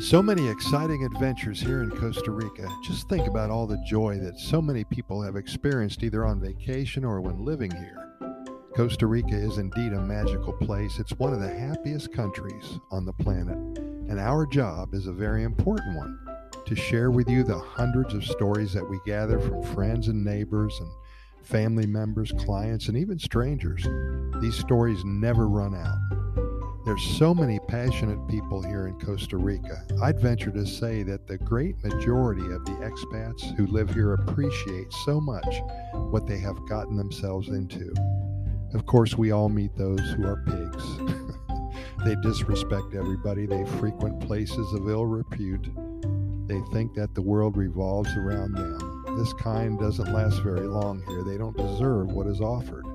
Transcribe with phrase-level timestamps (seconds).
[0.00, 2.66] So many exciting adventures here in Costa Rica.
[2.82, 7.04] Just think about all the joy that so many people have experienced either on vacation
[7.04, 8.14] or when living here.
[8.74, 10.98] Costa Rica is indeed a magical place.
[10.98, 13.58] It's one of the happiest countries on the planet,
[14.08, 16.18] and our job is a very important one
[16.64, 20.80] to share with you the hundreds of stories that we gather from friends and neighbors
[20.80, 20.90] and
[21.42, 23.86] family members, clients, and even strangers.
[24.40, 26.49] These stories never run out.
[26.90, 29.86] There's so many passionate people here in Costa Rica.
[30.02, 34.92] I'd venture to say that the great majority of the expats who live here appreciate
[35.04, 37.94] so much what they have gotten themselves into.
[38.74, 40.84] Of course, we all meet those who are pigs.
[42.04, 45.68] they disrespect everybody, they frequent places of ill repute.
[46.48, 49.04] They think that the world revolves around them.
[49.16, 51.22] This kind doesn't last very long here.
[51.22, 52.89] They don't deserve what is offered.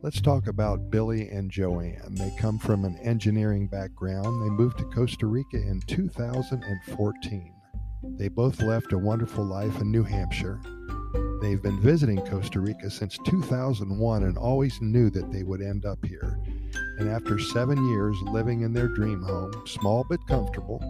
[0.00, 2.14] Let's talk about Billy and Joanne.
[2.14, 4.40] They come from an engineering background.
[4.40, 7.52] They moved to Costa Rica in 2014.
[8.16, 10.60] They both left a wonderful life in New Hampshire.
[11.42, 15.98] They've been visiting Costa Rica since 2001 and always knew that they would end up
[16.06, 16.38] here.
[16.98, 20.80] And after seven years living in their dream home, small but comfortable,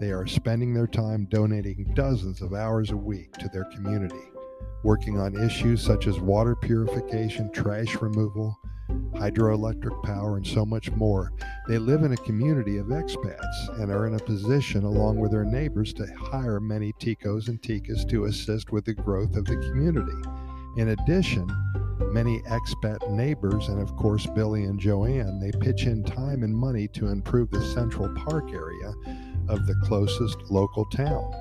[0.00, 4.24] they are spending their time donating dozens of hours a week to their community
[4.82, 8.58] working on issues such as water purification, trash removal,
[9.14, 11.32] hydroelectric power, and so much more.
[11.68, 15.44] They live in a community of expats and are in a position, along with their
[15.44, 20.16] neighbors, to hire many ticos and ticas to assist with the growth of the community.
[20.76, 21.48] In addition,
[22.12, 26.88] many expat neighbors, and of course Billy and Joanne, they pitch in time and money
[26.88, 28.94] to improve the Central Park area
[29.48, 31.32] of the closest local town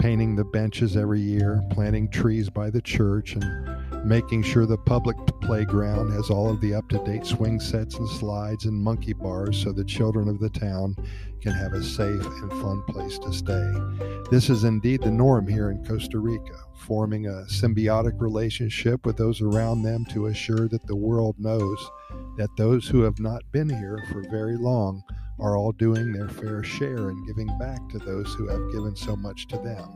[0.00, 5.14] painting the benches every year, planting trees by the church, and making sure the public
[5.42, 9.62] playground has all of the up to date swing sets and slides and monkey bars
[9.62, 10.96] so the children of the town
[11.42, 13.72] can have a safe and fun place to stay.
[14.30, 19.42] This is indeed the norm here in Costa Rica, forming a symbiotic relationship with those
[19.42, 21.90] around them to assure that the world knows
[22.38, 25.02] that those who have not been here for very long
[25.40, 29.16] are all doing their fair share and giving back to those who have given so
[29.16, 29.88] much to them,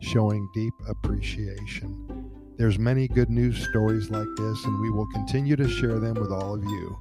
[0.00, 2.30] showing deep appreciation.
[2.58, 6.30] There's many good news stories like this, and we will continue to share them with
[6.30, 6.96] all of you.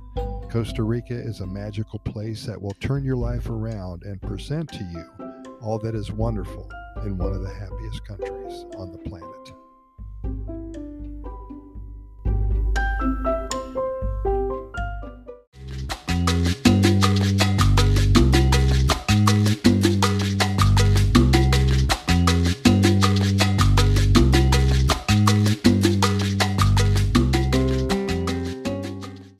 [0.49, 4.83] Costa Rica is a magical place that will turn your life around and present to
[4.83, 5.31] you
[5.61, 6.69] all that is wonderful
[7.05, 9.60] in one of the happiest countries on the planet.